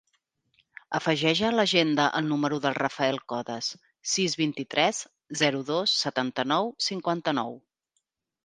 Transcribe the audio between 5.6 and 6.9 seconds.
dos, setanta-nou,